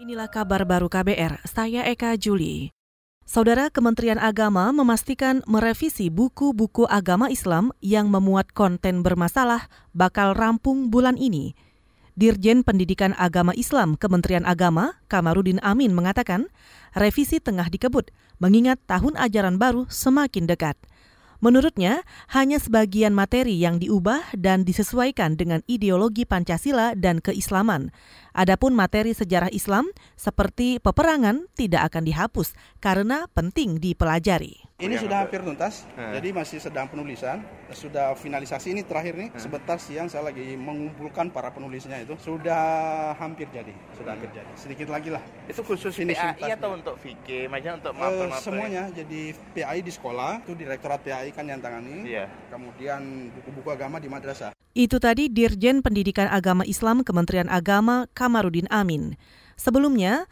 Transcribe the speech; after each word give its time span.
Inilah 0.00 0.32
kabar 0.32 0.64
baru 0.64 0.88
KBR, 0.88 1.44
saya 1.44 1.84
Eka 1.84 2.16
Juli. 2.16 2.72
Saudara 3.28 3.68
Kementerian 3.68 4.16
Agama 4.16 4.72
memastikan 4.72 5.44
merevisi 5.44 6.08
buku-buku 6.08 6.88
agama 6.88 7.28
Islam 7.28 7.68
yang 7.84 8.08
memuat 8.08 8.48
konten 8.56 9.04
bermasalah 9.04 9.68
bakal 9.92 10.32
rampung 10.32 10.88
bulan 10.88 11.20
ini. 11.20 11.52
Dirjen 12.16 12.64
Pendidikan 12.64 13.12
Agama 13.20 13.52
Islam 13.52 13.92
Kementerian 14.00 14.48
Agama, 14.48 14.96
Kamarudin 15.12 15.60
Amin 15.60 15.92
mengatakan, 15.92 16.48
revisi 16.96 17.36
tengah 17.36 17.68
dikebut 17.68 18.08
mengingat 18.40 18.80
tahun 18.88 19.20
ajaran 19.20 19.60
baru 19.60 19.84
semakin 19.92 20.48
dekat. 20.48 20.80
Menurutnya, 21.40 22.04
hanya 22.36 22.60
sebagian 22.60 23.16
materi 23.16 23.56
yang 23.56 23.80
diubah 23.80 24.36
dan 24.36 24.60
disesuaikan 24.60 25.40
dengan 25.40 25.64
ideologi 25.64 26.28
Pancasila 26.28 26.92
dan 26.92 27.24
keislaman. 27.24 27.88
Adapun 28.30 28.72
materi 28.72 29.10
sejarah 29.10 29.50
Islam 29.50 29.90
seperti 30.14 30.78
peperangan 30.78 31.50
tidak 31.58 31.90
akan 31.90 32.02
dihapus 32.06 32.54
karena 32.78 33.26
penting 33.34 33.82
dipelajari. 33.82 34.70
Ini 34.80 34.96
sudah 34.96 35.28
hampir 35.28 35.44
tuntas, 35.44 35.84
hmm. 35.92 36.12
jadi 36.16 36.28
masih 36.32 36.56
sedang 36.56 36.88
penulisan, 36.88 37.44
sudah 37.68 38.16
finalisasi 38.16 38.72
ini 38.72 38.80
terakhir 38.80 39.12
nih. 39.12 39.28
Hmm. 39.28 39.36
Sebentar 39.36 39.76
siang 39.76 40.08
saya 40.08 40.32
lagi 40.32 40.56
mengumpulkan 40.56 41.28
para 41.28 41.52
penulisnya 41.52 42.00
itu 42.00 42.16
sudah 42.16 43.12
hampir 43.20 43.44
jadi, 43.52 43.76
sudah 44.00 44.16
hampir 44.16 44.32
jadi. 44.32 44.48
Sedikit 44.56 44.88
lagi 44.88 45.12
lah. 45.12 45.20
Itu 45.44 45.60
khusus 45.60 45.92
ini 46.00 46.16
PAI 46.16 46.56
atau 46.56 46.72
untuk 46.72 46.96
VK, 46.96 47.52
macam 47.52 47.76
untuk 47.76 47.92
mapel 47.92 48.32
uh, 48.32 48.40
Semuanya, 48.40 48.88
jadi 48.88 49.36
PAI 49.52 49.84
di 49.84 49.92
sekolah, 49.92 50.48
itu 50.48 50.56
Direktorat 50.56 51.04
PAI 51.04 51.28
kan 51.36 51.44
yang 51.44 51.60
tangani. 51.60 52.08
Iya. 52.08 52.32
Kemudian 52.48 53.28
buku-buku 53.36 53.68
agama 53.68 54.00
di 54.00 54.08
madrasah. 54.08 54.56
Itu 54.70 55.02
tadi 55.02 55.26
Dirjen 55.26 55.82
Pendidikan 55.82 56.30
Agama 56.30 56.62
Islam 56.62 57.02
Kementerian 57.02 57.50
Agama 57.50 58.06
Kamarudin 58.20 58.68
Amin. 58.68 59.16
Sebelumnya, 59.56 60.28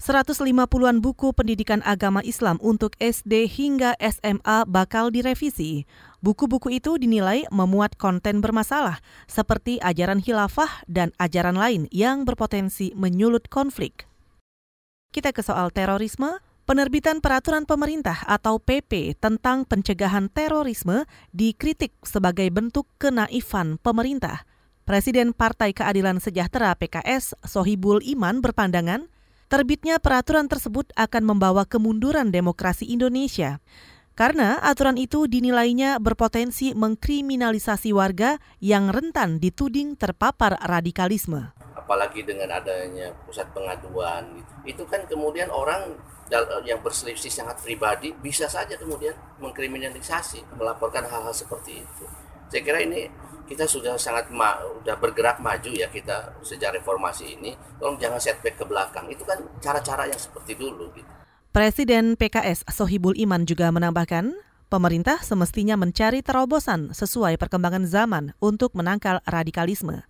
150-an 0.00 1.04
buku 1.04 1.32
pendidikan 1.36 1.84
agama 1.84 2.20
Islam 2.24 2.56
untuk 2.64 2.96
SD 3.00 3.48
hingga 3.48 3.96
SMA 4.00 4.64
bakal 4.64 5.12
direvisi. 5.12 5.84
Buku-buku 6.20 6.72
itu 6.76 6.96
dinilai 7.00 7.44
memuat 7.52 7.96
konten 8.00 8.40
bermasalah 8.40 9.00
seperti 9.28 9.76
ajaran 9.80 10.24
khilafah 10.24 10.84
dan 10.88 11.12
ajaran 11.20 11.56
lain 11.56 11.84
yang 11.92 12.24
berpotensi 12.24 12.96
menyulut 12.96 13.48
konflik. 13.48 14.08
Kita 15.12 15.32
ke 15.32 15.40
soal 15.40 15.72
terorisme. 15.72 16.44
Penerbitan 16.60 17.18
peraturan 17.18 17.66
pemerintah 17.66 18.22
atau 18.30 18.62
PP 18.62 19.18
tentang 19.18 19.66
pencegahan 19.66 20.30
terorisme 20.30 21.02
dikritik 21.34 21.90
sebagai 22.06 22.46
bentuk 22.54 22.86
kenaifan 22.94 23.74
pemerintah. 23.82 24.46
Presiden 24.90 25.30
Partai 25.30 25.70
Keadilan 25.70 26.18
Sejahtera 26.18 26.74
PKS 26.74 27.38
Sohibul 27.46 28.02
Iman 28.02 28.42
berpandangan 28.42 29.06
Terbitnya 29.46 30.02
peraturan 30.02 30.50
tersebut 30.50 30.90
akan 30.98 31.30
membawa 31.30 31.62
kemunduran 31.62 32.34
demokrasi 32.34 32.90
Indonesia. 32.90 33.62
Karena 34.18 34.58
aturan 34.58 34.98
itu 34.98 35.30
dinilainya 35.30 36.02
berpotensi 36.02 36.74
mengkriminalisasi 36.74 37.94
warga 37.94 38.42
yang 38.58 38.90
rentan 38.90 39.38
dituding 39.38 39.94
terpapar 39.94 40.58
radikalisme. 40.58 41.54
Apalagi 41.78 42.26
dengan 42.26 42.50
adanya 42.50 43.14
pusat 43.30 43.46
pengaduan 43.54 44.42
gitu. 44.42 44.54
Itu 44.74 44.82
kan 44.90 45.06
kemudian 45.06 45.54
orang 45.54 46.02
yang 46.66 46.82
berselisih 46.82 47.30
sangat 47.30 47.62
pribadi 47.62 48.10
bisa 48.18 48.50
saja 48.50 48.74
kemudian 48.74 49.14
mengkriminalisasi, 49.38 50.58
melaporkan 50.58 51.06
hal-hal 51.06 51.30
seperti 51.30 51.78
itu. 51.78 52.04
Saya 52.50 52.66
kira 52.66 52.82
ini 52.82 53.29
kita 53.50 53.66
sudah 53.66 53.98
sangat 53.98 54.30
ma 54.30 54.54
udah 54.62 54.94
bergerak 54.94 55.42
maju 55.42 55.74
ya 55.74 55.90
kita 55.90 56.38
sejak 56.46 56.78
reformasi 56.78 57.34
ini. 57.34 57.58
Tolong 57.82 57.98
jangan 57.98 58.22
setback 58.22 58.62
ke 58.62 58.64
belakang. 58.64 59.10
Itu 59.10 59.26
kan 59.26 59.42
cara-cara 59.58 60.06
yang 60.06 60.22
seperti 60.22 60.54
dulu 60.54 60.94
gitu. 60.94 61.10
Presiden 61.50 62.14
PKS 62.14 62.62
Sohibul 62.70 63.18
Iman 63.18 63.42
juga 63.42 63.74
menambahkan, 63.74 64.38
pemerintah 64.70 65.18
semestinya 65.18 65.74
mencari 65.74 66.22
terobosan 66.22 66.94
sesuai 66.94 67.34
perkembangan 67.42 67.90
zaman 67.90 68.38
untuk 68.38 68.70
menangkal 68.78 69.18
radikalisme. 69.26 70.06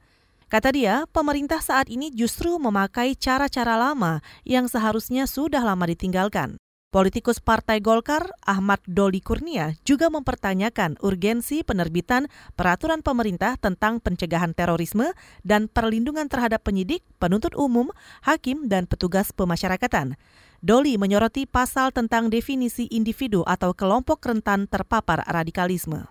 Kata 0.52 0.68
dia, 0.68 1.08
pemerintah 1.08 1.64
saat 1.64 1.88
ini 1.88 2.12
justru 2.12 2.60
memakai 2.60 3.16
cara-cara 3.16 3.80
lama 3.80 4.20
yang 4.44 4.68
seharusnya 4.68 5.24
sudah 5.24 5.64
lama 5.64 5.88
ditinggalkan. 5.88 6.60
Politikus 6.90 7.38
Partai 7.38 7.78
Golkar 7.78 8.34
Ahmad 8.42 8.82
Doli 8.82 9.22
Kurnia 9.22 9.78
juga 9.86 10.10
mempertanyakan 10.10 10.98
urgensi 10.98 11.62
penerbitan 11.62 12.26
peraturan 12.58 12.98
pemerintah 12.98 13.54
tentang 13.62 14.02
pencegahan 14.02 14.50
terorisme 14.58 15.14
dan 15.46 15.70
perlindungan 15.70 16.26
terhadap 16.26 16.66
penyidik, 16.66 17.06
penuntut 17.22 17.54
umum, 17.54 17.94
hakim, 18.26 18.66
dan 18.66 18.90
petugas 18.90 19.30
pemasyarakatan. 19.30 20.18
Doli 20.66 20.98
menyoroti 20.98 21.46
pasal 21.46 21.94
tentang 21.94 22.26
definisi 22.26 22.90
individu 22.90 23.46
atau 23.46 23.70
kelompok 23.70 24.26
rentan 24.26 24.66
terpapar 24.66 25.22
radikalisme. 25.30 26.10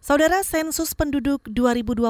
Saudara 0.00 0.48
sensus 0.48 0.96
penduduk 0.96 1.44
2020 1.44 2.08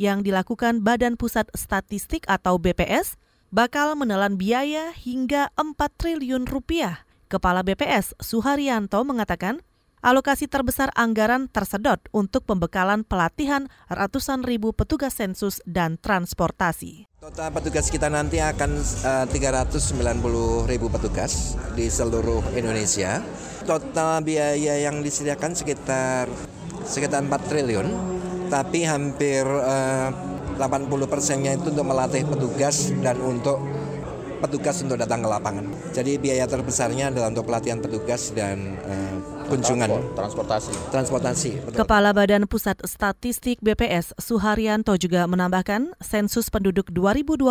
yang 0.00 0.24
dilakukan 0.24 0.80
Badan 0.80 1.20
Pusat 1.20 1.52
Statistik 1.52 2.24
atau 2.32 2.56
BPS 2.56 3.20
bakal 3.52 3.98
menelan 3.98 4.40
biaya 4.40 4.94
hingga 4.94 5.50
4 5.58 5.74
triliun 5.98 6.48
rupiah. 6.48 7.04
Kepala 7.28 7.66
BPS 7.66 8.14
Suharyanto 8.22 9.02
mengatakan, 9.02 9.64
alokasi 10.04 10.44
terbesar 10.46 10.92
anggaran 10.92 11.48
tersedot 11.48 11.96
untuk 12.12 12.44
pembekalan 12.44 13.08
pelatihan 13.08 13.72
ratusan 13.88 14.44
ribu 14.44 14.76
petugas 14.76 15.16
sensus 15.16 15.64
dan 15.64 15.96
transportasi. 15.96 17.08
Total 17.24 17.48
petugas 17.48 17.88
kita 17.88 18.12
nanti 18.12 18.36
akan 18.36 18.70
uh, 18.76 19.24
eh, 19.24 19.32
390 19.32 20.68
ribu 20.68 20.92
petugas 20.92 21.56
di 21.72 21.88
seluruh 21.88 22.44
Indonesia. 22.52 23.24
Total 23.64 24.20
biaya 24.20 24.76
yang 24.76 25.00
disediakan 25.00 25.56
sekitar 25.56 26.28
sekitar 26.84 27.24
4 27.24 27.48
triliun, 27.48 27.88
tapi 28.52 28.84
hampir 28.84 29.48
uh, 29.48 30.12
80 30.64 30.88
persennya 31.12 31.52
itu 31.56 31.68
untuk 31.68 31.84
melatih 31.84 32.24
petugas 32.24 32.88
dan 33.04 33.20
untuk 33.20 33.60
petugas 34.44 34.76
untuk 34.84 35.00
datang 35.00 35.24
ke 35.24 35.28
lapangan. 35.28 35.64
Jadi 35.96 36.20
biaya 36.20 36.44
terbesarnya 36.44 37.08
adalah 37.08 37.32
untuk 37.32 37.48
pelatihan 37.48 37.80
petugas 37.80 38.28
dan 38.36 38.76
uh, 38.84 39.16
kunjungan 39.48 39.88
transportasi. 40.12 40.72
Transportasi. 40.92 41.50
Betul. 41.64 41.78
Kepala 41.80 42.12
Badan 42.12 42.44
Pusat 42.44 42.84
Statistik 42.84 43.56
BPS 43.64 44.12
Suharyanto 44.20 44.92
juga 45.00 45.24
menambahkan 45.24 45.96
sensus 46.04 46.52
penduduk 46.52 46.92
2020 46.92 47.48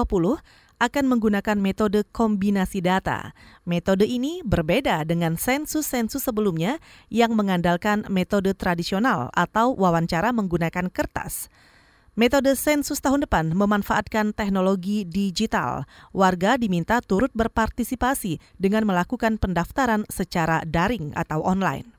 akan 0.81 1.05
menggunakan 1.07 1.57
metode 1.57 2.03
kombinasi 2.11 2.83
data. 2.83 3.31
Metode 3.63 4.03
ini 4.03 4.43
berbeda 4.43 5.07
dengan 5.07 5.39
sensus-sensus 5.39 6.27
sebelumnya 6.27 6.77
yang 7.07 7.33
mengandalkan 7.33 8.03
metode 8.11 8.51
tradisional 8.53 9.31
atau 9.31 9.71
wawancara 9.73 10.35
menggunakan 10.35 10.91
kertas. 10.91 11.47
Metode 12.13 12.53
sensus 12.53 13.01
tahun 13.01 13.25
depan 13.25 13.57
memanfaatkan 13.57 14.37
teknologi 14.37 15.01
digital. 15.01 15.89
Warga 16.13 16.61
diminta 16.61 17.01
turut 17.01 17.33
berpartisipasi 17.33 18.37
dengan 18.61 18.85
melakukan 18.85 19.41
pendaftaran 19.41 20.05
secara 20.13 20.61
daring 20.61 21.09
atau 21.17 21.41
online. 21.41 21.89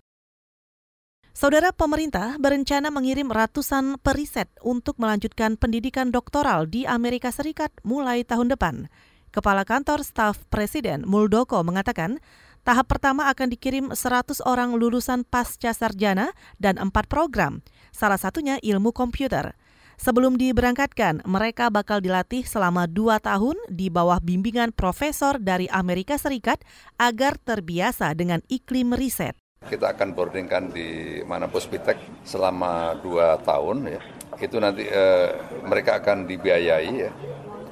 Saudara 1.34 1.74
pemerintah 1.74 2.38
berencana 2.38 2.94
mengirim 2.94 3.26
ratusan 3.26 3.98
periset 3.98 4.46
untuk 4.62 5.02
melanjutkan 5.02 5.58
pendidikan 5.58 6.14
doktoral 6.14 6.70
di 6.70 6.86
Amerika 6.86 7.34
Serikat 7.34 7.74
mulai 7.82 8.22
tahun 8.22 8.54
depan. 8.54 8.86
Kepala 9.34 9.66
Kantor 9.66 10.06
Staf 10.06 10.46
Presiden 10.46 11.02
Muldoko 11.10 11.58
mengatakan, 11.66 12.22
tahap 12.62 12.86
pertama 12.86 13.26
akan 13.34 13.50
dikirim 13.50 13.90
100 13.90 14.46
orang 14.46 14.78
lulusan 14.78 15.26
pasca 15.26 15.74
sarjana 15.74 16.30
dan 16.62 16.78
empat 16.78 17.10
program, 17.10 17.66
salah 17.90 18.14
satunya 18.14 18.62
ilmu 18.62 18.94
komputer. 18.94 19.58
Sebelum 19.94 20.34
diberangkatkan, 20.34 21.22
mereka 21.22 21.70
bakal 21.70 22.02
dilatih 22.02 22.42
selama 22.42 22.90
dua 22.90 23.22
tahun 23.22 23.54
di 23.70 23.88
bawah 23.88 24.18
bimbingan 24.18 24.74
profesor 24.74 25.38
dari 25.38 25.70
Amerika 25.70 26.18
Serikat 26.18 26.62
agar 26.98 27.38
terbiasa 27.38 28.10
dengan 28.18 28.42
iklim 28.50 28.94
riset. 28.94 29.38
Kita 29.64 29.96
akan 29.96 30.12
boardingkan 30.12 30.74
di 30.74 31.20
mana 31.24 31.48
Puspitek 31.48 32.26
selama 32.26 32.98
dua 33.00 33.40
tahun 33.40 33.88
ya. 33.88 34.00
Itu 34.42 34.60
nanti 34.60 34.84
eh, 34.84 35.30
mereka 35.64 36.02
akan 36.02 36.26
dibiayai 36.28 36.92
ya. 36.92 37.10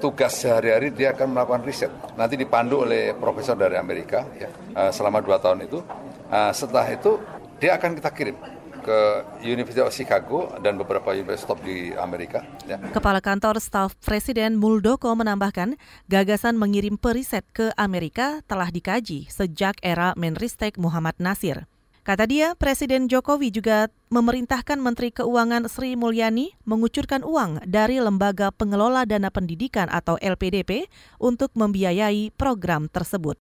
Tugas 0.00 0.34
sehari-hari 0.40 0.90
dia 0.94 1.12
akan 1.14 1.36
melakukan 1.36 1.62
riset. 1.62 1.92
Nanti 2.16 2.34
dipandu 2.34 2.86
oleh 2.86 3.12
profesor 3.18 3.58
dari 3.58 3.76
Amerika 3.76 4.24
ya 4.38 4.48
eh, 4.48 4.90
selama 4.94 5.20
dua 5.20 5.36
tahun 5.36 5.68
itu. 5.68 5.84
Eh, 6.32 6.52
setelah 6.56 6.86
itu 6.88 7.20
dia 7.60 7.76
akan 7.76 7.98
kita 7.98 8.10
kirim 8.14 8.51
ke 8.82 8.98
University 9.46 9.80
of 9.80 9.94
Chicago 9.94 10.52
dan 10.58 10.74
beberapa 10.74 11.14
universitas 11.14 11.46
top 11.46 11.62
di 11.62 11.94
Amerika. 11.94 12.42
Ya. 12.66 12.82
Kepala 12.90 13.22
Kantor 13.22 13.62
Staf 13.62 13.94
Presiden 14.02 14.58
Muldoko 14.58 15.14
menambahkan, 15.14 15.78
gagasan 16.10 16.58
mengirim 16.58 16.98
periset 16.98 17.46
ke 17.54 17.70
Amerika 17.78 18.42
telah 18.50 18.68
dikaji 18.68 19.30
sejak 19.30 19.78
era 19.80 20.12
Menristek 20.18 20.76
Muhammad 20.76 21.14
Nasir. 21.22 21.70
Kata 22.02 22.26
dia, 22.26 22.58
Presiden 22.58 23.06
Jokowi 23.06 23.54
juga 23.54 23.86
memerintahkan 24.10 24.74
Menteri 24.74 25.14
Keuangan 25.14 25.70
Sri 25.70 25.94
Mulyani 25.94 26.50
mengucurkan 26.66 27.22
uang 27.22 27.62
dari 27.62 28.02
Lembaga 28.02 28.50
Pengelola 28.50 29.06
Dana 29.06 29.30
Pendidikan 29.30 29.86
atau 29.86 30.18
LPDP 30.18 30.90
untuk 31.22 31.54
membiayai 31.54 32.34
program 32.34 32.90
tersebut. 32.90 33.38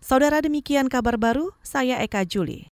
Saudara 0.00 0.40
demikian 0.40 0.88
kabar 0.88 1.20
baru, 1.20 1.52
saya 1.60 2.00
Eka 2.00 2.24
Juli. 2.24 2.72